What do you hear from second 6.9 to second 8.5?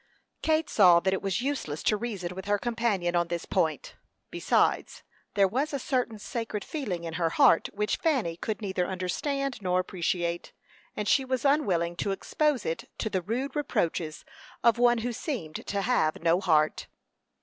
in her heart which Fanny